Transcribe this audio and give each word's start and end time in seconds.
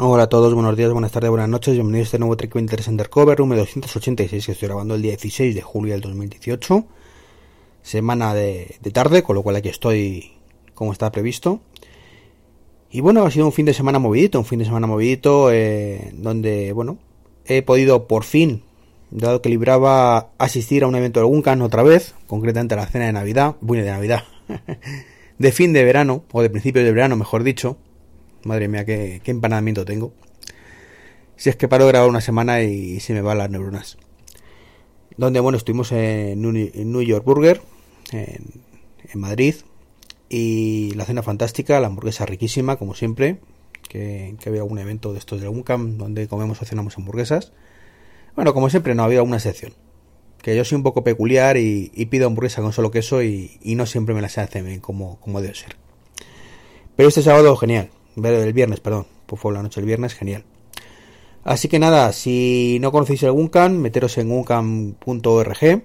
Hola 0.00 0.22
a 0.22 0.28
todos, 0.28 0.54
buenos 0.54 0.76
días, 0.76 0.92
buenas 0.92 1.10
tardes, 1.10 1.28
buenas 1.28 1.48
noches, 1.48 1.74
bienvenidos 1.74 2.04
a 2.04 2.06
este 2.06 2.18
nuevo 2.20 2.36
Trek 2.36 2.54
Interest 2.54 2.86
Undercover, 2.86 3.40
número 3.40 3.62
286 3.62 4.46
que 4.46 4.52
estoy 4.52 4.68
grabando 4.68 4.94
el 4.94 5.02
día 5.02 5.10
16 5.10 5.56
de 5.56 5.60
julio 5.60 5.94
del 5.94 6.02
2018, 6.02 6.86
semana 7.82 8.32
de, 8.32 8.76
de 8.80 8.90
tarde, 8.92 9.24
con 9.24 9.34
lo 9.34 9.42
cual 9.42 9.56
aquí 9.56 9.70
estoy 9.70 10.34
como 10.74 10.92
está 10.92 11.10
previsto. 11.10 11.62
Y 12.92 13.00
bueno, 13.00 13.24
ha 13.24 13.30
sido 13.32 13.46
un 13.46 13.52
fin 13.52 13.66
de 13.66 13.74
semana 13.74 13.98
movidito, 13.98 14.38
un 14.38 14.44
fin 14.44 14.60
de 14.60 14.66
semana 14.66 14.86
movidito 14.86 15.50
eh, 15.50 16.12
donde, 16.14 16.72
bueno, 16.72 16.98
he 17.44 17.62
podido 17.62 18.06
por 18.06 18.22
fin, 18.22 18.62
dado 19.10 19.42
que 19.42 19.48
libraba 19.48 20.30
asistir 20.38 20.84
a 20.84 20.86
un 20.86 20.94
evento 20.94 21.18
de 21.18 21.26
Guncan 21.26 21.60
otra 21.60 21.82
vez, 21.82 22.14
concretamente 22.28 22.74
a 22.74 22.76
la 22.76 22.86
cena 22.86 23.06
de 23.06 23.12
Navidad, 23.14 23.56
bueno, 23.60 23.82
de 23.82 23.90
Navidad, 23.90 24.22
de 25.38 25.50
fin 25.50 25.72
de 25.72 25.82
verano, 25.82 26.22
o 26.30 26.40
de 26.40 26.50
principio 26.50 26.84
de 26.84 26.92
verano, 26.92 27.16
mejor 27.16 27.42
dicho, 27.42 27.78
Madre 28.44 28.68
mía, 28.68 28.84
qué, 28.84 29.20
qué 29.22 29.30
empanamiento 29.30 29.84
tengo. 29.84 30.12
Si 31.38 31.48
es 31.48 31.56
que 31.56 31.68
paro 31.68 31.84
de 31.86 31.92
grabar 31.92 32.08
una 32.08 32.20
semana 32.20 32.62
y 32.62 32.98
se 32.98 33.14
me 33.14 33.22
van 33.22 33.38
las 33.38 33.48
neuronas. 33.48 33.96
Donde, 35.16 35.38
bueno, 35.38 35.56
estuvimos 35.56 35.92
en 35.92 36.42
New 36.42 37.02
York 37.02 37.24
Burger, 37.24 37.60
en, 38.10 38.62
Madrid. 39.14 39.54
Y 40.28 40.92
la 40.96 41.04
cena 41.04 41.22
fantástica, 41.22 41.78
la 41.78 41.86
hamburguesa 41.86 42.26
riquísima, 42.26 42.74
como 42.76 42.96
siempre. 42.96 43.38
Que, 43.88 44.36
había 44.46 44.62
algún 44.62 44.80
evento 44.80 45.12
de 45.12 45.20
estos 45.20 45.40
de 45.40 45.48
Uncam 45.48 45.96
donde 45.96 46.26
comemos 46.26 46.60
o 46.60 46.64
cenamos 46.64 46.98
hamburguesas. 46.98 47.52
Bueno, 48.34 48.52
como 48.52 48.68
siempre, 48.68 48.96
no 48.96 49.04
había 49.04 49.22
una 49.22 49.36
excepción. 49.36 49.74
Que 50.42 50.56
yo 50.56 50.64
soy 50.64 50.74
un 50.74 50.82
poco 50.82 51.04
peculiar 51.04 51.56
y, 51.56 51.88
pido 52.10 52.26
hamburguesa 52.26 52.62
con 52.62 52.72
solo 52.72 52.90
queso 52.90 53.22
y, 53.22 53.60
no 53.62 53.86
siempre 53.86 54.12
me 54.12 54.22
las 54.22 54.38
hacen 54.38 54.80
como, 54.80 55.20
como 55.20 55.40
debe 55.40 55.54
ser. 55.54 55.76
Pero 56.96 57.08
este 57.08 57.22
sábado, 57.22 57.56
genial 57.56 57.90
el 58.24 58.52
viernes, 58.52 58.80
perdón, 58.80 59.06
pues 59.26 59.40
fue 59.40 59.52
la 59.52 59.62
noche 59.62 59.80
del 59.80 59.86
viernes, 59.86 60.14
genial. 60.14 60.44
Así 61.44 61.68
que 61.68 61.78
nada, 61.78 62.12
si 62.12 62.78
no 62.80 62.92
conocéis 62.92 63.22
el 63.22 63.32
Guncan, 63.32 63.80
meteros 63.80 64.18
en 64.18 64.28
guncan.org 64.28 65.82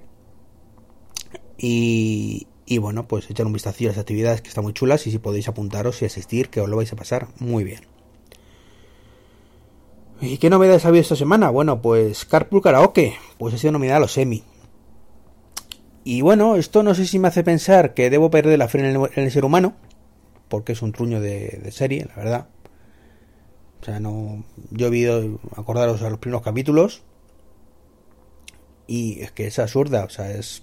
y, 1.58 2.48
y 2.66 2.78
bueno, 2.78 3.08
pues 3.08 3.30
echar 3.30 3.46
un 3.46 3.54
vistazo 3.54 3.84
a 3.86 3.88
las 3.88 3.98
actividades 3.98 4.42
que 4.42 4.50
están 4.50 4.64
muy 4.64 4.74
chulas 4.74 5.08
y 5.08 5.12
si 5.12 5.20
podéis 5.20 5.48
apuntaros 5.48 6.02
y 6.02 6.06
asistir, 6.06 6.50
que 6.50 6.60
os 6.62 6.70
lo 6.70 6.78
vais 6.78 6.92
a 6.92 6.96
pasar 6.96 7.28
muy 7.40 7.64
bien. 7.64 7.82
¿Y 10.22 10.38
qué 10.38 10.50
novedades 10.50 10.86
ha 10.86 10.88
habido 10.88 11.02
esta 11.02 11.16
semana? 11.16 11.50
Bueno, 11.50 11.82
pues 11.82 12.26
Carpool 12.26 12.62
Karaoke, 12.62 13.16
pues 13.38 13.54
ha 13.54 13.58
sido 13.58 13.74
nominada 13.74 13.98
a 13.98 14.02
los 14.02 14.18
Emmy. 14.18 14.44
Y 16.06 16.22
bueno, 16.22 16.56
esto 16.56 16.84
no 16.84 16.96
sé 16.96 17.06
si 17.06 17.20
me 17.20 17.30
hace 17.30 17.44
pensar 17.44 17.94
que 17.94 18.10
debo 18.10 18.30
perder 18.30 18.60
la 18.60 18.68
fe 18.68 18.80
en 18.80 19.10
el 19.16 19.32
ser 19.32 19.46
humano, 19.46 19.76
porque 20.54 20.74
es 20.74 20.84
un 20.84 20.92
truño 20.92 21.20
de, 21.20 21.68
serie, 21.72 22.06
la 22.06 22.16
verdad. 22.16 22.48
O 23.82 23.86
sea, 23.86 24.00
no. 24.00 24.44
Yo 24.70 24.86
he 24.86 24.90
visto, 24.92 25.40
acordaros 25.56 26.04
a 26.04 26.12
los 26.12 26.20
primeros 26.20 26.44
capítulos. 26.44 27.02
Y 28.86 29.22
es 29.22 29.32
que 29.32 29.48
es 29.48 29.58
absurda, 29.58 30.04
o 30.04 30.10
sea, 30.10 30.30
es. 30.30 30.62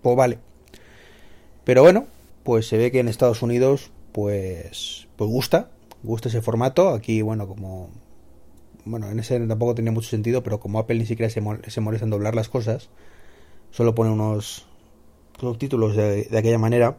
Pues 0.00 0.16
vale. 0.16 0.38
Pero 1.64 1.82
bueno, 1.82 2.06
pues 2.42 2.68
se 2.68 2.78
ve 2.78 2.90
que 2.90 3.00
en 3.00 3.08
Estados 3.08 3.42
Unidos, 3.42 3.90
pues. 4.12 5.08
Pues 5.16 5.30
gusta, 5.30 5.68
gusta 6.02 6.30
ese 6.30 6.40
formato. 6.40 6.88
Aquí, 6.88 7.20
bueno, 7.20 7.46
como. 7.46 7.90
Bueno, 8.86 9.10
en 9.10 9.18
ese 9.18 9.38
tampoco 9.40 9.74
tenía 9.74 9.92
mucho 9.92 10.08
sentido, 10.08 10.42
pero 10.42 10.58
como 10.58 10.78
Apple 10.78 10.96
ni 10.96 11.04
siquiera 11.04 11.28
se, 11.28 11.42
molesta 11.42 12.06
en 12.06 12.10
doblar 12.10 12.34
las 12.34 12.48
cosas, 12.48 12.88
solo 13.70 13.94
pone 13.94 14.10
unos 14.10 14.66
subtítulos 15.38 15.94
de 15.96 16.30
aquella 16.32 16.58
manera 16.58 16.96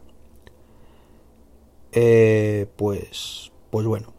eh, 1.92 2.66
pues, 2.76 3.52
pues 3.70 3.86
bueno. 3.86 4.12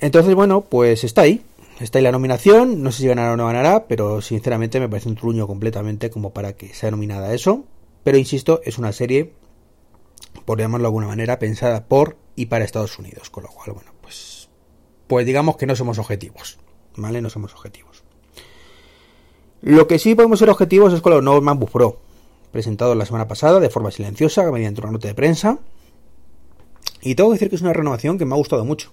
Entonces, 0.00 0.34
bueno, 0.34 0.62
pues 0.62 1.04
está 1.04 1.22
ahí. 1.22 1.42
Está 1.80 1.98
ahí 1.98 2.04
la 2.04 2.12
nominación. 2.12 2.82
No 2.82 2.92
sé 2.92 3.02
si 3.02 3.08
ganará 3.08 3.32
o 3.32 3.36
no 3.36 3.46
ganará, 3.46 3.86
pero 3.86 4.20
sinceramente 4.20 4.80
me 4.80 4.88
parece 4.88 5.08
un 5.08 5.16
truño 5.16 5.46
completamente 5.46 6.10
como 6.10 6.32
para 6.32 6.54
que 6.54 6.74
sea 6.74 6.90
nominada 6.90 7.34
eso. 7.34 7.64
Pero 8.04 8.18
insisto, 8.18 8.60
es 8.64 8.78
una 8.78 8.92
serie, 8.92 9.32
por 10.44 10.58
llamarlo 10.58 10.84
de 10.84 10.88
alguna 10.88 11.06
manera, 11.06 11.38
pensada 11.38 11.86
por 11.86 12.16
y 12.34 12.46
para 12.46 12.64
Estados 12.64 12.98
Unidos. 12.98 13.30
Con 13.30 13.44
lo 13.44 13.50
cual, 13.50 13.72
bueno, 13.74 13.92
pues, 14.02 14.48
pues 15.06 15.24
digamos 15.24 15.56
que 15.56 15.66
no 15.66 15.76
somos 15.76 15.98
objetivos. 15.98 16.58
¿Vale? 16.96 17.22
No 17.22 17.30
somos 17.30 17.54
objetivos. 17.54 18.04
Lo 19.62 19.86
que 19.86 20.00
sí 20.00 20.16
podemos 20.16 20.40
ser 20.40 20.50
objetivos 20.50 20.92
es 20.92 21.00
con 21.00 21.12
los 21.12 21.22
nuevos 21.22 21.42
MacBook 21.42 21.70
Pro 21.70 22.01
presentado 22.52 22.94
la 22.94 23.06
semana 23.06 23.26
pasada 23.26 23.58
de 23.58 23.70
forma 23.70 23.90
silenciosa 23.90 24.48
mediante 24.52 24.80
una 24.82 24.92
nota 24.92 25.08
de 25.08 25.14
prensa. 25.14 25.58
Y 27.00 27.16
tengo 27.16 27.30
que 27.30 27.34
decir 27.34 27.48
que 27.48 27.56
es 27.56 27.62
una 27.62 27.72
renovación 27.72 28.18
que 28.18 28.24
me 28.24 28.34
ha 28.34 28.36
gustado 28.36 28.64
mucho. 28.64 28.92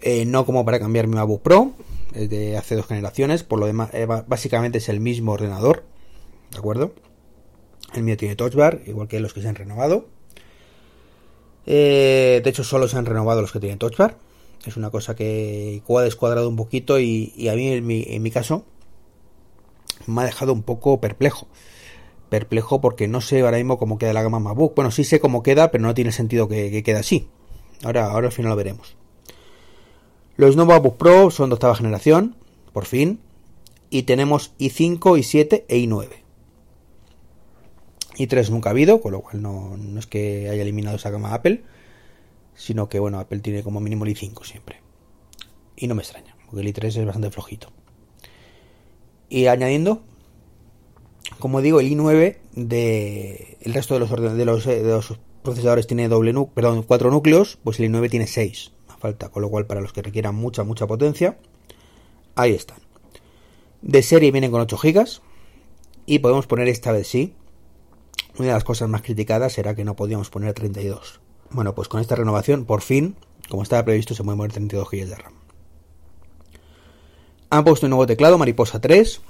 Eh, 0.00 0.24
no 0.24 0.46
como 0.46 0.64
para 0.64 0.78
cambiar 0.78 1.08
mi 1.08 1.16
MacBook 1.16 1.42
Pro, 1.42 1.72
es 2.14 2.30
de 2.30 2.56
hace 2.56 2.76
dos 2.76 2.86
generaciones, 2.86 3.42
por 3.42 3.58
lo 3.58 3.66
demás, 3.66 3.90
eh, 3.92 4.06
básicamente 4.06 4.78
es 4.78 4.88
el 4.88 5.00
mismo 5.00 5.32
ordenador, 5.32 5.84
¿de 6.52 6.58
acuerdo? 6.58 6.92
El 7.94 8.04
mío 8.04 8.16
tiene 8.16 8.36
Touch 8.36 8.54
Bar, 8.54 8.80
igual 8.86 9.08
que 9.08 9.20
los 9.20 9.34
que 9.34 9.42
se 9.42 9.48
han 9.48 9.56
renovado. 9.56 10.06
Eh, 11.66 12.40
de 12.42 12.50
hecho, 12.50 12.64
solo 12.64 12.88
se 12.88 12.96
han 12.96 13.04
renovado 13.04 13.42
los 13.42 13.52
que 13.52 13.60
tienen 13.60 13.78
Touch 13.78 13.96
Bar. 13.96 14.16
Es 14.64 14.76
una 14.76 14.90
cosa 14.90 15.14
que 15.16 15.82
ha 15.86 16.00
descuadrado 16.02 16.48
un 16.48 16.56
poquito 16.56 16.98
y, 16.98 17.48
a 17.48 17.54
mí, 17.54 17.68
en 17.72 17.86
mi, 17.86 18.04
en 18.06 18.22
mi 18.22 18.30
caso, 18.30 18.64
me 20.06 20.22
ha 20.22 20.24
dejado 20.24 20.52
un 20.52 20.62
poco 20.62 21.00
perplejo 21.00 21.48
perplejo 22.30 22.80
porque 22.80 23.08
no 23.08 23.20
sé 23.20 23.40
ahora 23.42 23.58
mismo 23.58 23.78
cómo 23.78 23.98
queda 23.98 24.14
la 24.14 24.22
gama 24.22 24.40
MacBook. 24.40 24.74
Bueno, 24.74 24.90
sí 24.90 25.04
sé 25.04 25.20
cómo 25.20 25.42
queda, 25.42 25.70
pero 25.70 25.82
no 25.82 25.94
tiene 25.94 26.12
sentido 26.12 26.48
que, 26.48 26.70
que 26.70 26.82
quede 26.82 26.98
así. 26.98 27.28
Ahora, 27.82 28.06
ahora 28.06 28.28
al 28.28 28.32
final 28.32 28.50
lo 28.50 28.56
veremos. 28.56 28.96
Los 30.36 30.56
nuevos 30.56 30.74
MacBook 30.74 30.96
Pro 30.96 31.30
son 31.30 31.50
de 31.50 31.54
octava 31.54 31.74
generación, 31.74 32.36
por 32.72 32.86
fin. 32.86 33.20
Y 33.90 34.04
tenemos 34.04 34.54
i5, 34.58 34.98
i7 34.98 35.64
e 35.68 35.76
i9. 35.78 36.08
i3 38.16 38.48
nunca 38.50 38.70
ha 38.70 38.72
habido, 38.72 39.00
con 39.00 39.12
lo 39.12 39.20
cual 39.20 39.42
no, 39.42 39.76
no 39.76 39.98
es 39.98 40.06
que 40.06 40.48
haya 40.48 40.62
eliminado 40.62 40.96
esa 40.96 41.10
gama 41.10 41.34
Apple, 41.34 41.64
sino 42.54 42.88
que 42.88 43.00
bueno, 43.00 43.18
Apple 43.18 43.40
tiene 43.40 43.62
como 43.62 43.80
mínimo 43.80 44.04
el 44.04 44.14
i5 44.14 44.44
siempre. 44.44 44.80
Y 45.76 45.88
no 45.88 45.94
me 45.94 46.02
extraña, 46.02 46.36
porque 46.46 46.60
el 46.60 46.72
i3 46.72 46.84
es 46.86 47.04
bastante 47.04 47.30
flojito. 47.30 47.72
Y 49.28 49.46
añadiendo 49.46 50.02
como 51.38 51.60
digo, 51.60 51.80
el 51.80 51.90
i9 51.90 52.36
de 52.54 53.58
el 53.60 53.74
resto 53.74 53.94
de 53.94 54.44
los, 54.44 55.18
procesadores 55.42 55.86
tiene 55.86 56.08
doble 56.08 56.34
perdón, 56.54 56.82
cuatro 56.82 57.10
núcleos, 57.10 57.58
pues 57.64 57.80
el 57.80 57.90
i9 57.90 58.10
tiene 58.10 58.26
6 58.26 58.72
a 58.88 58.96
falta, 58.96 59.28
con 59.30 59.42
lo 59.42 59.48
cual 59.48 59.66
para 59.66 59.80
los 59.80 59.92
que 59.92 60.02
requieran 60.02 60.34
mucha 60.34 60.64
mucha 60.64 60.86
potencia, 60.86 61.38
ahí 62.34 62.52
están. 62.52 62.78
De 63.82 64.02
serie 64.02 64.30
vienen 64.30 64.50
con 64.50 64.60
8 64.60 64.76
GB 64.76 65.20
y 66.06 66.18
podemos 66.18 66.46
poner 66.46 66.68
esta 66.68 66.92
vez 66.92 67.08
sí. 67.08 67.34
Una 68.38 68.48
de 68.48 68.54
las 68.54 68.64
cosas 68.64 68.88
más 68.88 69.02
criticadas 69.02 69.54
será 69.54 69.74
que 69.74 69.84
no 69.84 69.96
podíamos 69.96 70.30
poner 70.30 70.54
32. 70.54 71.20
Bueno, 71.50 71.74
pues 71.74 71.88
con 71.88 72.00
esta 72.00 72.14
renovación, 72.14 72.64
por 72.64 72.80
fin, 72.80 73.16
como 73.48 73.62
estaba 73.62 73.84
previsto, 73.84 74.14
se 74.14 74.22
puede 74.22 74.36
poner 74.36 74.52
32 74.52 74.88
GB 74.88 75.06
de 75.06 75.14
RAM. 75.16 75.32
Han 77.50 77.64
puesto 77.64 77.86
un 77.86 77.90
nuevo 77.90 78.06
teclado, 78.06 78.38
Mariposa 78.38 78.80
3, 78.80 79.20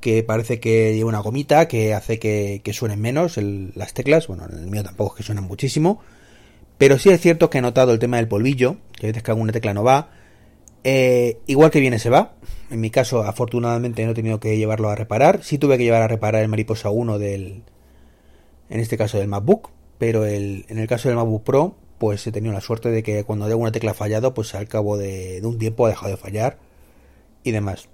que 0.00 0.22
parece 0.22 0.60
que 0.60 0.94
lleva 0.94 1.08
una 1.08 1.18
gomita 1.18 1.66
que 1.68 1.94
hace 1.94 2.18
que, 2.18 2.62
suenen 2.72 3.00
menos 3.00 3.36
las 3.36 3.94
teclas. 3.94 4.28
Bueno, 4.28 4.46
en 4.50 4.58
el 4.58 4.66
mío 4.66 4.82
tampoco 4.82 5.14
es 5.14 5.16
que 5.18 5.22
suenan 5.24 5.44
muchísimo. 5.44 6.00
Pero 6.78 6.98
sí 6.98 7.10
es 7.10 7.20
cierto 7.20 7.50
que 7.50 7.58
he 7.58 7.62
notado 7.62 7.92
el 7.92 7.98
tema 7.98 8.18
del 8.18 8.28
polvillo, 8.28 8.76
que 8.92 9.06
a 9.06 9.10
veces 9.10 9.22
que 9.22 9.30
alguna 9.32 9.52
tecla 9.52 9.74
no 9.74 9.82
va. 9.82 10.10
Eh, 10.84 11.38
igual 11.46 11.70
que 11.72 11.80
viene 11.80 11.98
se 11.98 12.10
va. 12.10 12.34
En 12.70 12.80
mi 12.80 12.90
caso, 12.90 13.24
afortunadamente, 13.24 14.04
no 14.04 14.12
he 14.12 14.14
tenido 14.14 14.38
que 14.38 14.56
llevarlo 14.56 14.88
a 14.88 14.94
reparar. 14.94 15.42
Sí 15.42 15.58
tuve 15.58 15.76
que 15.76 15.84
llevar 15.84 16.02
a 16.02 16.08
reparar 16.08 16.42
el 16.42 16.48
Mariposa 16.48 16.90
1 16.90 17.18
del. 17.18 17.62
En 18.70 18.80
este 18.80 18.96
caso 18.96 19.18
del 19.18 19.28
MacBook. 19.28 19.70
Pero 19.98 20.24
el, 20.24 20.64
en 20.68 20.78
el 20.78 20.86
caso 20.86 21.08
del 21.08 21.16
MacBook 21.16 21.42
Pro, 21.42 21.74
pues 21.98 22.24
he 22.28 22.30
tenido 22.30 22.54
la 22.54 22.60
suerte 22.60 22.90
de 22.90 23.02
que 23.02 23.24
cuando 23.24 23.46
alguna 23.46 23.72
tecla 23.72 23.94
fallado, 23.94 24.32
pues 24.32 24.54
al 24.54 24.68
cabo 24.68 24.96
de, 24.96 25.40
de 25.40 25.46
un 25.46 25.58
tiempo 25.58 25.86
ha 25.86 25.88
dejado 25.88 26.12
de 26.12 26.16
fallar. 26.16 26.58
Y 27.42 27.50
demás. 27.50 27.88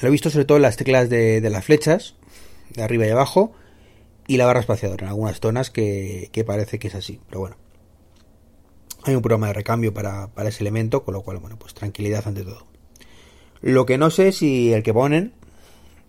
Lo 0.00 0.08
he 0.08 0.10
visto 0.10 0.30
sobre 0.30 0.44
todo 0.44 0.56
en 0.58 0.62
las 0.62 0.76
teclas 0.76 1.08
de, 1.08 1.40
las 1.50 1.64
flechas, 1.64 2.14
de 2.74 2.82
arriba 2.82 3.06
y 3.06 3.10
abajo, 3.10 3.52
y 4.26 4.36
la 4.36 4.46
barra 4.46 4.60
espaciadora 4.60 5.04
en 5.04 5.08
algunas 5.08 5.40
zonas 5.40 5.70
que, 5.70 6.44
parece 6.46 6.78
que 6.78 6.88
es 6.88 6.94
así, 6.94 7.20
pero 7.28 7.40
bueno. 7.40 7.56
Hay 9.04 9.14
un 9.14 9.22
programa 9.22 9.46
de 9.48 9.52
recambio 9.52 9.94
para, 9.94 10.30
ese 10.44 10.64
elemento, 10.64 11.04
con 11.04 11.14
lo 11.14 11.22
cual, 11.22 11.38
bueno, 11.38 11.58
pues 11.58 11.74
tranquilidad 11.74 12.26
ante 12.26 12.42
todo. 12.42 12.66
Lo 13.62 13.86
que 13.86 13.98
no 13.98 14.10
sé 14.10 14.32
si 14.32 14.72
el 14.72 14.82
que 14.82 14.92
ponen 14.92 15.32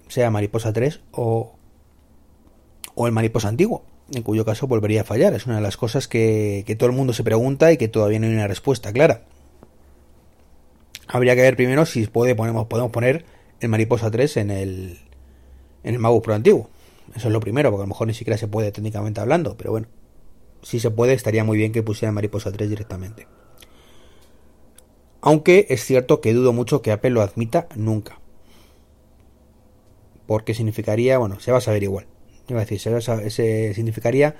sea 0.07 0.31
Mariposa 0.31 0.74
3 0.74 1.01
o, 1.12 1.56
o 2.95 3.07
el 3.07 3.13
Mariposa 3.13 3.50
antiguo, 3.50 3.86
en 4.12 4.24
cuyo 4.24 4.45
caso 4.45 4.68
volvería 4.68 5.01
a 5.01 5.04
fallar. 5.04 5.33
Es 5.33 5.45
una 5.45 5.57
de 5.57 5.62
las 5.62 5.78
cosas 5.78 6.07
que, 6.07 6.63
que 6.66 6.75
todo 6.75 6.90
el 6.90 6.95
mundo 6.95 7.13
se 7.13 7.24
pregunta 7.24 7.72
y 7.72 7.78
que 7.78 7.88
todavía 7.88 8.19
no 8.19 8.25
hay 8.25 8.33
una 8.33 8.48
respuesta 8.48 8.92
clara. 8.92 9.24
Habría 11.07 11.36
que 11.36 11.42
ver 11.42 11.56
primero 11.56 11.86
si 11.86 12.06
puede, 12.07 12.36
podemos 12.36 12.68
poner 12.68 13.25
el 13.59 13.69
Mariposa 13.69 14.12
3 14.12 14.38
en 14.38 14.51
el, 14.51 15.00
en 15.83 15.95
el 15.95 16.00
MacBook 16.00 16.24
Pro 16.24 16.33
antiguo. 16.36 16.69
Eso 17.15 17.27
es 17.27 17.33
lo 17.33 17.39
primero, 17.39 17.71
porque 17.71 17.83
a 17.83 17.86
lo 17.86 17.89
mejor 17.89 18.07
ni 18.07 18.13
siquiera 18.13 18.38
se 18.38 18.48
puede 18.48 18.71
técnicamente 18.71 19.21
hablando, 19.21 19.56
pero 19.57 19.71
bueno, 19.71 19.88
si 20.62 20.80
se 20.80 20.92
puede, 20.92 21.13
estaría 21.13 21.44
muy 21.44 21.57
bien 21.57 21.71
que 21.71 21.83
pusiera 21.83 22.12
Mariposa 22.12 22.51
3 22.51 22.69
directamente. 22.69 23.27
Aunque 25.21 25.68
es 25.69 25.83
cierto 25.83 26.21
que 26.21 26.33
dudo 26.33 26.54
mucho 26.54 26.81
que 26.81 26.92
Apple 26.92 27.09
lo 27.12 27.21
admita 27.21 27.68
nunca. 27.75 28.19
Porque 30.25 30.54
significaría, 30.54 31.18
bueno, 31.18 31.39
se 31.39 31.51
va 31.51 31.57
a 31.57 31.62
saber 31.62 31.83
igual. 31.83 32.07
Iba 32.48 32.62
a 32.62 32.65
decir, 32.65 32.80
se, 32.80 33.74
significaría 33.74 34.36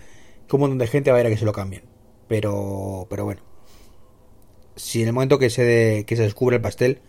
que 0.48 0.56
un 0.56 0.62
montón 0.62 0.78
de 0.78 0.88
gente 0.88 1.12
va 1.12 1.18
a 1.18 1.22
ir 1.22 1.28
a 1.28 1.30
que 1.30 1.38
se 1.38 1.46
lo 1.46 1.52
cambien. 1.52 1.84
Pero, 2.28 3.08
pero 3.10 3.26
bueno. 3.26 3.42
Si 4.76 5.02
en 5.02 5.08
el 5.08 5.14
momento 5.14 5.40
que 5.40 5.50
se, 5.50 6.06
que 6.08 6.16
se 6.16 6.24
descubre 6.24 6.58
el 6.58 6.62
pastel, 6.62 7.02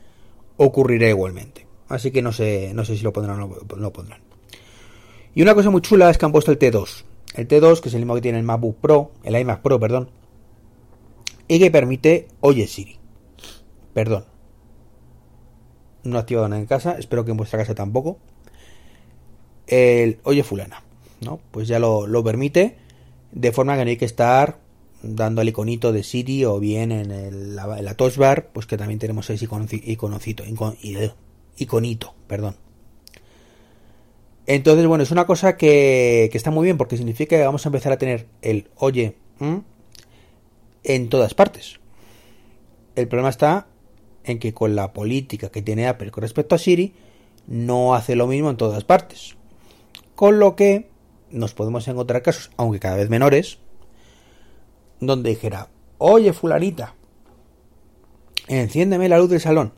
ocurrirá 0.57 1.09
igualmente. 1.09 1.68
Así 1.89 2.11
que 2.11 2.23
no 2.23 2.33
sé, 2.33 2.73
no 2.75 2.85
sé 2.85 2.97
si 2.97 3.03
lo 3.03 3.13
pondrán 3.13 3.41
o 3.41 3.49
no 3.49 3.77
lo 3.77 3.93
pondrán. 3.93 4.21
Y 5.35 5.43
una 5.43 5.55
cosa 5.55 5.71
muy 5.71 5.81
chula 5.81 6.11
es 6.11 6.19
que 6.19 6.27
han 6.27 6.33
puesto 6.33 6.51
el 6.51 6.59
T2. 6.59 7.05
El 7.35 7.49
T2, 7.49 7.81
que 7.81 7.89
es 7.89 7.95
el 7.95 8.01
mismo 8.01 8.15
que 8.15 8.21
tiene 8.21 8.39
el 8.39 8.45
MacBook 8.45 8.77
Pro, 8.77 9.13
el 9.23 9.37
iMac 9.37 9.63
Pro, 9.63 9.79
perdón. 9.79 10.11
Y 11.47 11.59
que 11.59 11.71
permite 11.71 12.29
Oye 12.41 12.67
Siri. 12.67 12.99
Perdón. 13.95 14.25
No 16.05 16.17
ha 16.17 16.21
activado 16.21 16.49
nada 16.49 16.61
en 16.61 16.67
casa, 16.67 16.97
espero 16.99 17.25
que 17.25 17.31
en 17.31 17.37
vuestra 17.37 17.59
casa 17.59 17.75
tampoco. 17.75 18.19
El 19.67 20.19
Oye 20.25 20.43
Fulana. 20.43 20.83
¿no? 21.21 21.41
Pues 21.51 21.69
ya 21.69 21.79
lo, 21.79 22.25
permite. 22.25 22.77
De 23.33 23.53
forma 23.53 23.77
que 23.77 23.85
no 23.85 23.91
hay 23.91 23.97
que 23.97 24.05
estar 24.05 24.59
dando 25.03 25.43
el 25.43 25.49
iconito 25.49 25.93
de 25.93 26.03
Siri 26.03 26.45
o 26.45 26.59
bien 26.59 26.91
en, 26.91 27.55
la, 27.55 27.79
en 27.79 27.95
touch 27.95 28.17
bar, 28.17 28.49
pues 28.53 28.67
que 28.67 28.77
también 28.77 28.99
tenemos 28.99 29.29
ese 29.31 29.45
iconocito, 29.45 30.45
iconito, 31.59 32.15
perdón. 32.27 32.57
Entonces, 34.47 34.87
bueno, 34.87 35.05
es 35.05 35.11
una 35.11 35.27
cosa 35.27 35.59
que, 35.59 36.31
está 36.33 36.51
muy 36.51 36.65
bien 36.65 36.79
porque 36.79 36.97
significa 36.97 37.37
que 37.37 37.45
vamos 37.45 37.67
a 37.67 37.69
empezar 37.69 37.93
a 37.93 37.99
tener 37.99 38.27
el 38.41 38.71
oye 38.77 39.15
en 40.85 41.09
todas 41.11 41.35
partes. 41.35 41.81
El 42.97 43.09
problema 43.09 43.29
está 43.29 43.67
en 44.25 44.39
que 44.39 44.55
con 44.55 44.75
la 44.75 44.93
política 44.93 45.51
que 45.51 45.63
tiene 45.63 45.87
Apple 45.87 46.11
con 46.11 46.23
respecto 46.23 46.55
a 46.55 46.59
Siri, 46.59 46.95
no 47.47 47.95
hace 47.95 48.17
lo 48.17 48.27
mismo 48.27 48.51
en 48.51 48.57
todas 48.57 48.85
partes. 48.85 49.37
Con 50.15 50.39
lo 50.39 50.57
que 50.57 50.89
nos 51.31 51.55
podemos 51.55 51.87
encontrar 51.89 52.23
casos, 52.23 52.51
aunque 52.57 52.81
cada 52.81 52.97
vez 52.97 53.11
menores, 53.11 53.59
donde 55.01 55.31
dijera, 55.31 55.69
oye 55.99 56.33
fulanita, 56.33 56.95
enciéndeme 58.49 59.09
la 59.09 59.19
luz 59.19 59.31
del 59.31 59.41
salón. 59.41 59.73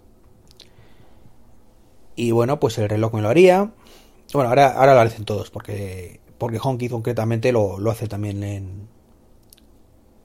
Y 2.21 2.33
bueno, 2.33 2.61
pues 2.61 2.77
el 2.77 2.87
reloj 2.87 3.15
me 3.15 3.23
lo 3.23 3.31
haría. 3.31 3.73
Bueno, 4.35 4.51
ahora, 4.51 4.75
ahora 4.75 4.93
lo 4.93 5.01
hacen 5.01 5.25
todos, 5.25 5.51
porque, 5.51 6.21
porque 6.37 6.59
concretamente 6.59 7.51
lo, 7.51 7.79
lo 7.79 7.91
hace 7.91 8.09
también 8.09 8.45
en, 8.45 8.89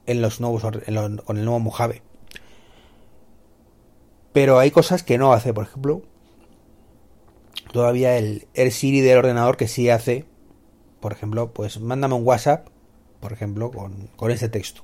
en 0.04 0.20
los 0.20 0.38
nuevos 0.38 0.60
con 0.60 0.82
el 0.84 1.44
nuevo 1.46 1.58
Mojave. 1.58 2.02
Pero 4.34 4.58
hay 4.58 4.70
cosas 4.70 5.04
que 5.04 5.16
no 5.16 5.32
hace, 5.32 5.54
por 5.54 5.64
ejemplo, 5.64 6.02
todavía 7.72 8.18
el, 8.18 8.46
el 8.52 8.72
Siri 8.72 9.00
del 9.00 9.16
ordenador 9.16 9.56
que 9.56 9.66
sí 9.66 9.88
hace, 9.88 10.26
por 11.00 11.14
ejemplo, 11.14 11.54
pues 11.54 11.80
mándame 11.80 12.14
un 12.14 12.26
WhatsApp, 12.26 12.68
por 13.20 13.32
ejemplo, 13.32 13.70
con, 13.70 14.10
con 14.16 14.30
ese 14.30 14.50
texto. 14.50 14.82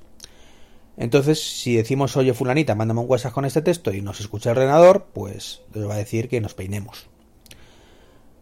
Entonces, 0.95 1.41
si 1.41 1.75
decimos, 1.75 2.15
oye, 2.17 2.33
fulanita, 2.33 2.75
mándame 2.75 3.01
un 3.01 3.09
WhatsApp 3.09 3.33
con 3.33 3.45
este 3.45 3.61
texto 3.61 3.91
y 3.91 4.01
nos 4.01 4.19
escucha 4.19 4.51
el 4.51 4.57
ordenador, 4.57 5.07
pues 5.13 5.61
nos 5.73 5.89
va 5.89 5.95
a 5.95 5.97
decir 5.97 6.29
que 6.29 6.39
nos 6.39 6.53
peinemos. 6.53 7.07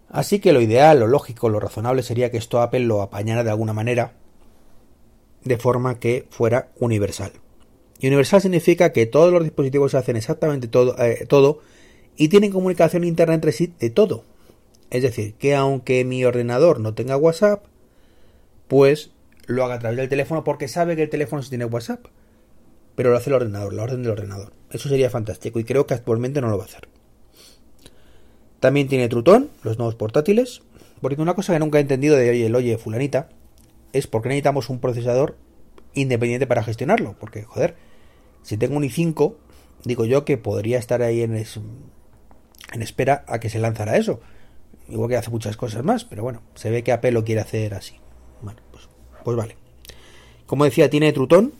Así 0.09 0.39
que 0.39 0.51
lo 0.51 0.59
ideal, 0.59 0.99
lo 0.99 1.07
lógico, 1.07 1.47
lo 1.47 1.61
razonable 1.61 2.03
sería 2.03 2.29
que 2.29 2.37
esto 2.37 2.61
Apple 2.61 2.81
lo 2.81 3.01
apañara 3.01 3.45
de 3.45 3.51
alguna 3.51 3.71
manera, 3.71 4.13
de 5.45 5.57
forma 5.57 5.99
que 5.99 6.27
fuera 6.29 6.71
universal. 6.79 7.31
Y 7.99 8.07
universal 8.07 8.41
significa 8.41 8.91
que 8.91 9.05
todos 9.05 9.31
los 9.31 9.43
dispositivos 9.43 9.95
hacen 9.95 10.17
exactamente 10.17 10.67
todo, 10.67 10.97
eh, 10.99 11.25
todo 11.27 11.61
y 12.17 12.27
tienen 12.27 12.51
comunicación 12.51 13.05
interna 13.05 13.35
entre 13.35 13.53
sí 13.53 13.73
de 13.79 13.89
todo. 13.89 14.25
Es 14.89 15.03
decir, 15.03 15.35
que 15.35 15.55
aunque 15.55 16.03
mi 16.03 16.25
ordenador 16.25 16.81
no 16.81 16.93
tenga 16.93 17.15
WhatsApp, 17.15 17.63
pues 18.67 19.11
lo 19.45 19.63
haga 19.63 19.75
a 19.75 19.79
través 19.79 19.97
del 19.97 20.09
teléfono 20.09 20.43
porque 20.43 20.67
sabe 20.67 20.97
que 20.97 21.03
el 21.03 21.09
teléfono 21.09 21.41
sí 21.41 21.49
tiene 21.49 21.65
WhatsApp 21.65 22.05
pero 22.95 23.11
lo 23.11 23.17
hace 23.17 23.29
el 23.29 23.35
ordenador, 23.35 23.73
la 23.73 23.83
orden 23.83 24.03
del 24.03 24.11
ordenador. 24.11 24.53
Eso 24.69 24.89
sería 24.89 25.09
fantástico 25.09 25.59
y 25.59 25.63
creo 25.63 25.85
que 25.85 25.93
actualmente 25.93 26.41
no 26.41 26.49
lo 26.49 26.57
va 26.57 26.63
a 26.63 26.67
hacer. 26.67 26.87
También 28.59 28.87
tiene 28.87 29.09
Trutón, 29.09 29.49
los 29.63 29.77
nuevos 29.77 29.95
portátiles, 29.95 30.61
porque 31.01 31.21
una 31.21 31.33
cosa 31.33 31.53
que 31.53 31.59
nunca 31.59 31.79
he 31.79 31.81
entendido 31.81 32.15
de 32.15 32.29
oye, 32.29 32.45
el 32.45 32.55
oye 32.55 32.77
fulanita 32.77 33.29
es 33.91 34.07
por 34.07 34.21
qué 34.21 34.29
necesitamos 34.29 34.69
un 34.69 34.79
procesador 34.79 35.35
independiente 35.93 36.47
para 36.47 36.63
gestionarlo, 36.63 37.15
porque 37.19 37.43
joder, 37.43 37.75
si 38.43 38.57
tengo 38.57 38.77
un 38.77 38.83
i5, 38.83 39.35
digo 39.83 40.05
yo 40.05 40.25
que 40.25 40.37
podría 40.37 40.77
estar 40.77 41.01
ahí 41.01 41.21
en, 41.21 41.35
en 41.35 42.81
espera 42.81 43.25
a 43.27 43.39
que 43.39 43.49
se 43.49 43.59
lanzara 43.59 43.97
eso. 43.97 44.19
Igual 44.87 45.09
que 45.09 45.17
hace 45.17 45.31
muchas 45.31 45.57
cosas 45.57 45.83
más, 45.83 46.05
pero 46.05 46.23
bueno, 46.23 46.41
se 46.53 46.69
ve 46.69 46.83
que 46.83 46.91
Apple 46.91 47.11
lo 47.11 47.23
quiere 47.23 47.41
hacer 47.41 47.73
así. 47.73 47.95
Bueno, 48.41 48.61
pues, 48.71 48.89
pues 49.23 49.37
vale. 49.37 49.57
Como 50.45 50.65
decía, 50.65 50.89
tiene 50.89 51.13
Trutón, 51.13 51.53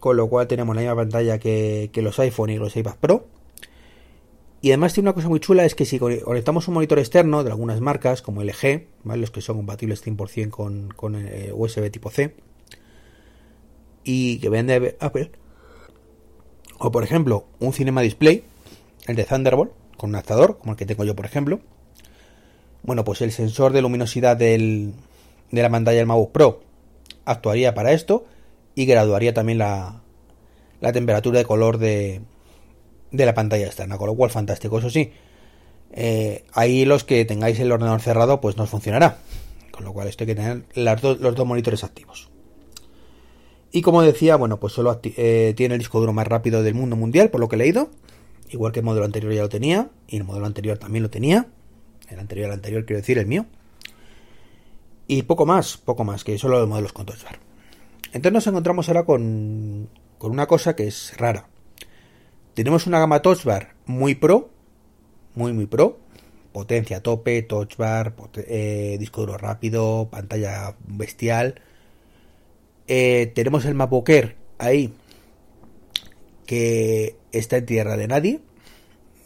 con 0.00 0.16
lo 0.16 0.28
cual 0.28 0.48
tenemos 0.48 0.74
la 0.74 0.80
misma 0.80 0.96
pantalla 0.96 1.38
que, 1.38 1.90
los 1.94 2.18
iPhone 2.18 2.50
y 2.50 2.56
los 2.56 2.74
iPad 2.76 2.96
Pro. 2.98 3.26
Y 4.62 4.70
además 4.70 4.92
tiene 4.92 5.08
una 5.08 5.14
cosa 5.14 5.28
muy 5.28 5.40
chula, 5.40 5.64
es 5.64 5.74
que 5.74 5.86
si 5.86 5.98
conectamos 5.98 6.68
un 6.68 6.74
monitor 6.74 6.98
externo 6.98 7.44
de 7.44 7.50
algunas 7.50 7.80
marcas, 7.80 8.20
como 8.20 8.42
LG, 8.42 8.86
los 9.04 9.30
que 9.30 9.40
son 9.40 9.56
compatibles 9.56 10.04
100% 10.04 10.50
con, 10.50 10.88
con 10.94 11.14
eh, 11.16 11.50
USB 11.54 11.90
tipo 11.90 12.10
C, 12.10 12.34
y 14.04 14.38
que 14.38 14.48
vende 14.48 14.96
Apple, 15.00 15.30
o 16.78 16.90
por 16.90 17.04
ejemplo 17.04 17.46
un 17.58 17.72
Cinema 17.72 18.02
Display, 18.02 18.42
el 19.06 19.16
de 19.16 19.24
Thunderbolt, 19.24 19.72
con 19.96 20.10
un 20.10 20.16
adaptador, 20.16 20.58
como 20.58 20.72
el 20.72 20.78
que 20.78 20.86
tengo 20.86 21.04
yo 21.04 21.14
por 21.14 21.24
ejemplo, 21.24 21.60
bueno, 22.82 23.04
pues 23.04 23.20
el 23.20 23.32
sensor 23.32 23.72
de 23.72 23.82
luminosidad 23.82 24.36
del, 24.36 24.92
de 25.50 25.62
la 25.62 25.70
pantalla 25.70 25.98
del 25.98 26.06
MacBook 26.06 26.32
Pro 26.32 26.60
actuaría 27.24 27.74
para 27.74 27.92
esto, 27.92 28.24
y 28.74 28.86
graduaría 28.86 29.34
también 29.34 29.58
la, 29.58 30.02
la 30.80 30.92
temperatura 30.92 31.38
de 31.38 31.44
color 31.44 31.78
de, 31.78 32.22
de 33.10 33.26
la 33.26 33.34
pantalla 33.34 33.66
externa, 33.66 33.98
con 33.98 34.06
lo 34.06 34.14
cual 34.14 34.30
fantástico, 34.30 34.78
eso 34.78 34.90
sí. 34.90 35.12
Eh, 35.92 36.44
ahí 36.52 36.84
los 36.84 37.04
que 37.04 37.24
tengáis 37.24 37.58
el 37.58 37.72
ordenador 37.72 38.00
cerrado 38.00 38.40
pues 38.40 38.56
no 38.56 38.66
funcionará, 38.66 39.18
con 39.72 39.84
lo 39.84 39.92
cual 39.92 40.08
esto 40.08 40.24
hay 40.24 40.28
que 40.28 40.34
tener 40.34 40.64
los 40.74 41.34
dos 41.34 41.46
monitores 41.46 41.84
activos. 41.84 42.30
Y 43.72 43.82
como 43.82 44.02
decía, 44.02 44.36
bueno, 44.36 44.58
pues 44.58 44.72
solo 44.72 45.00
eh, 45.04 45.54
tiene 45.56 45.74
el 45.74 45.78
disco 45.78 46.00
duro 46.00 46.12
más 46.12 46.26
rápido 46.26 46.62
del 46.62 46.74
mundo 46.74 46.96
mundial, 46.96 47.30
por 47.30 47.40
lo 47.40 47.48
que 47.48 47.56
he 47.56 47.58
leído. 47.58 47.90
Igual 48.48 48.72
que 48.72 48.80
el 48.80 48.84
modelo 48.84 49.04
anterior 49.04 49.32
ya 49.32 49.42
lo 49.42 49.48
tenía, 49.48 49.90
y 50.08 50.16
el 50.16 50.24
modelo 50.24 50.46
anterior 50.46 50.76
también 50.76 51.04
lo 51.04 51.10
tenía. 51.10 51.46
El 52.08 52.18
anterior, 52.18 52.48
el 52.48 52.54
anterior, 52.54 52.84
quiero 52.84 53.00
decir, 53.00 53.18
el 53.18 53.26
mío. 53.26 53.46
Y 55.06 55.22
poco 55.22 55.46
más, 55.46 55.76
poco 55.76 56.02
más, 56.02 56.24
que 56.24 56.36
solo 56.36 56.58
los 56.58 56.68
modelos 56.68 56.92
con 56.92 57.06
Touch 57.06 57.22
Bar. 57.22 57.38
Entonces 58.12 58.32
nos 58.32 58.46
encontramos 58.46 58.88
ahora 58.88 59.04
con, 59.04 59.88
con 60.18 60.32
una 60.32 60.46
cosa 60.46 60.74
que 60.74 60.86
es 60.86 61.16
rara. 61.16 61.48
Tenemos 62.54 62.86
una 62.86 62.98
gama 62.98 63.22
Touch 63.22 63.44
Bar 63.44 63.74
muy 63.86 64.14
pro, 64.14 64.50
muy 65.34 65.52
muy 65.52 65.66
pro, 65.66 65.98
potencia 66.52 66.98
a 66.98 67.00
tope, 67.00 67.42
Touch 67.42 67.76
Bar, 67.76 68.14
eh, 68.36 68.96
disco 68.98 69.22
duro 69.22 69.38
rápido, 69.38 70.08
pantalla 70.10 70.76
bestial. 70.86 71.60
Eh, 72.88 73.30
tenemos 73.34 73.64
el 73.64 73.74
MacBook 73.74 74.08
Air 74.08 74.36
ahí 74.58 74.92
que 76.46 77.16
está 77.30 77.58
en 77.58 77.66
tierra 77.66 77.96
de 77.96 78.08
nadie, 78.08 78.40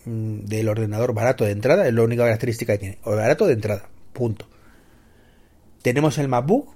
mm, 0.04 0.40
del 0.40 0.68
ordenador 0.68 1.14
barato 1.14 1.44
de 1.44 1.52
entrada, 1.52 1.88
es 1.88 1.94
la 1.94 2.02
única 2.02 2.24
característica 2.24 2.74
que 2.74 2.78
tiene, 2.78 2.98
o 3.04 3.16
barato 3.16 3.46
de 3.46 3.54
entrada, 3.54 3.88
punto. 4.12 4.46
Tenemos 5.80 6.18
el 6.18 6.28
MacBook 6.28 6.74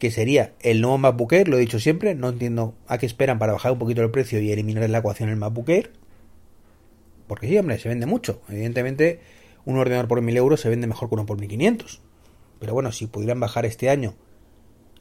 que 0.00 0.10
sería 0.10 0.54
el 0.60 0.80
nuevo 0.80 0.96
MacBook 0.96 1.34
Air, 1.34 1.48
lo 1.48 1.58
he 1.58 1.60
dicho 1.60 1.78
siempre, 1.78 2.14
no 2.14 2.30
entiendo 2.30 2.74
a 2.88 2.96
qué 2.96 3.04
esperan 3.04 3.38
para 3.38 3.52
bajar 3.52 3.70
un 3.70 3.78
poquito 3.78 4.02
el 4.02 4.10
precio 4.10 4.40
y 4.40 4.50
eliminar 4.50 4.88
la 4.88 4.98
ecuación 4.98 5.28
el 5.28 5.36
MacBook 5.36 5.68
Air. 5.68 5.92
Porque 7.28 7.46
sí, 7.46 7.58
hombre, 7.58 7.78
se 7.78 7.90
vende 7.90 8.06
mucho. 8.06 8.40
Evidentemente, 8.48 9.20
un 9.66 9.76
ordenador 9.76 10.08
por 10.08 10.22
1000 10.22 10.36
euros 10.38 10.60
se 10.60 10.70
vende 10.70 10.86
mejor 10.86 11.10
que 11.10 11.14
uno 11.16 11.26
por 11.26 11.38
1500. 11.38 12.00
Pero 12.58 12.72
bueno, 12.72 12.92
si 12.92 13.06
pudieran 13.06 13.40
bajar 13.40 13.66
este 13.66 13.90
año 13.90 14.14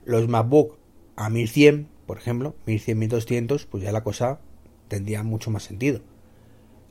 los 0.04 0.28
MacBook 0.28 0.78
a 1.16 1.30
1100, 1.30 1.88
por 2.06 2.18
ejemplo, 2.18 2.56
1100, 2.66 3.00
1200, 3.00 3.66
pues 3.68 3.82
ya 3.82 3.94
la 3.94 4.04
cosa 4.04 4.42
tendría 4.90 5.24
mucho 5.24 5.50
más 5.50 5.64
sentido. 5.64 6.02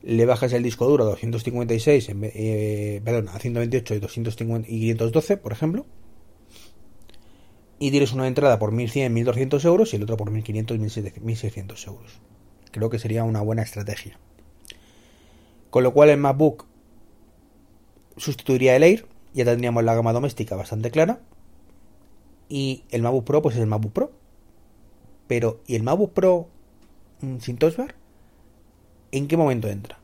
Le 0.01 0.25
bajas 0.25 0.51
el 0.53 0.63
disco 0.63 0.87
duro 0.87 1.03
a 1.03 1.07
256, 1.09 2.09
eh, 2.09 3.01
perdón, 3.05 3.29
a 3.29 3.37
128 3.37 3.93
y, 3.93 3.99
250, 3.99 4.67
y 4.67 4.79
512, 4.79 5.37
por 5.37 5.51
ejemplo, 5.51 5.85
y 7.79 7.91
tienes 7.91 8.11
una 8.11 8.27
entrada 8.27 8.59
por 8.59 8.73
1.100, 8.73 9.11
1.200 9.13 9.65
euros 9.65 9.93
y 9.93 9.95
el 9.95 10.03
otro 10.03 10.17
por 10.17 10.29
1.500, 10.29 10.77
1.600 10.77 11.87
euros. 11.87 12.19
Creo 12.71 12.89
que 12.89 12.99
sería 12.99 13.23
una 13.23 13.41
buena 13.41 13.63
estrategia. 13.63 14.19
Con 15.69 15.83
lo 15.83 15.93
cual 15.93 16.09
el 16.09 16.17
MacBook 16.17 16.65
sustituiría 18.17 18.75
el 18.75 18.83
Air, 18.83 19.07
ya 19.33 19.45
tendríamos 19.45 19.83
la 19.83 19.95
gama 19.95 20.13
doméstica 20.13 20.55
bastante 20.55 20.91
clara. 20.91 21.21
Y 22.49 22.83
el 22.89 23.01
MacBook 23.01 23.23
Pro, 23.23 23.41
pues 23.41 23.55
es 23.55 23.61
el 23.61 23.67
MacBook 23.67 23.93
Pro. 23.93 24.11
Pero, 25.27 25.61
¿y 25.65 25.75
el 25.75 25.83
MacBook 25.83 26.11
Pro 26.13 26.49
mm, 27.21 27.37
sin 27.37 27.57
Touch? 27.57 27.75
¿en 29.11 29.27
qué 29.27 29.37
momento 29.37 29.67
entra? 29.67 29.99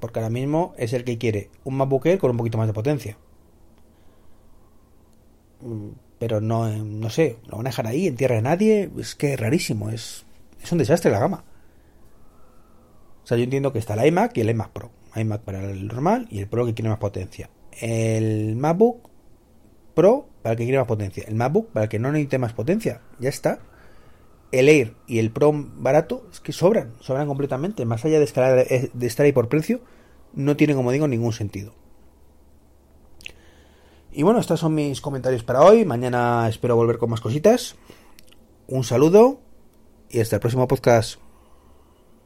Porque 0.00 0.18
ahora 0.18 0.30
mismo 0.30 0.74
es 0.76 0.92
el 0.92 1.04
que 1.04 1.18
quiere 1.18 1.50
un 1.64 1.76
MacBook 1.76 2.06
Air 2.06 2.18
con 2.18 2.30
un 2.30 2.36
poquito 2.36 2.58
más 2.58 2.66
de 2.66 2.72
potencia. 2.72 3.16
Pero 6.18 6.40
no, 6.40 6.68
no 6.68 7.10
sé, 7.10 7.38
lo 7.46 7.56
van 7.56 7.66
a 7.66 7.70
dejar 7.70 7.86
ahí 7.86 8.06
en 8.06 8.16
tierra 8.16 8.36
de 8.36 8.42
nadie. 8.42 8.90
Es 8.98 9.14
que 9.14 9.34
es 9.34 9.40
rarísimo, 9.40 9.90
es, 9.90 10.24
es 10.62 10.72
un 10.72 10.78
desastre 10.78 11.10
la 11.10 11.18
gama. 11.18 11.44
O 13.24 13.26
sea, 13.26 13.38
yo 13.38 13.44
entiendo 13.44 13.72
que 13.72 13.78
está 13.78 13.94
el 13.94 14.06
iMac 14.06 14.36
y 14.36 14.42
el 14.42 14.50
iMac 14.50 14.70
Pro. 14.70 14.90
iMac 15.16 15.42
para 15.42 15.70
el 15.70 15.86
normal 15.86 16.26
y 16.30 16.40
el 16.40 16.46
Pro 16.46 16.66
que 16.66 16.74
quiere 16.74 16.90
más 16.90 16.98
potencia. 16.98 17.50
El 17.80 18.54
MacBook 18.56 19.08
Pro 19.94 20.28
para 20.42 20.52
el 20.52 20.58
que 20.58 20.64
quiere 20.64 20.78
más 20.78 20.86
potencia. 20.86 21.24
El 21.26 21.34
MacBook 21.34 21.70
para 21.72 21.84
el 21.84 21.88
que 21.88 21.98
no 21.98 22.12
necesite 22.12 22.38
más 22.38 22.52
potencia. 22.52 23.00
Ya 23.18 23.30
está. 23.30 23.60
El 24.52 24.68
Air 24.68 24.94
y 25.06 25.18
el 25.18 25.30
Pro 25.30 25.52
barato 25.54 26.28
es 26.30 26.40
que 26.40 26.52
sobran, 26.52 26.92
sobran 27.00 27.26
completamente. 27.26 27.84
Más 27.86 28.04
allá 28.04 28.18
de, 28.18 28.24
escalar, 28.24 28.66
eh, 28.70 28.90
de 28.92 29.06
estar 29.06 29.24
ahí 29.24 29.32
por 29.32 29.48
precio, 29.48 29.80
no 30.34 30.56
tiene, 30.56 30.74
como 30.74 30.92
digo, 30.92 31.08
ningún 31.08 31.32
sentido. 31.32 31.74
Y 34.16 34.22
bueno, 34.22 34.38
estos 34.38 34.60
son 34.60 34.74
mis 34.74 35.00
comentarios 35.00 35.42
para 35.42 35.62
hoy. 35.62 35.84
Mañana 35.84 36.48
espero 36.48 36.76
volver 36.76 36.98
con 36.98 37.10
más 37.10 37.20
cositas. 37.20 37.74
Un 38.68 38.84
saludo 38.84 39.40
y 40.08 40.20
hasta 40.20 40.36
el 40.36 40.40
próximo 40.40 40.68
podcast. 40.68 41.23